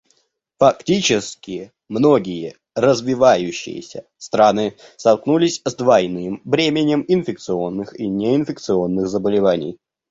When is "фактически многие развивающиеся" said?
0.57-4.07